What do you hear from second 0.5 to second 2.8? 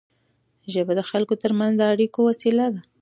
ژبه د خلکو ترمنځ د اړیکو وسیله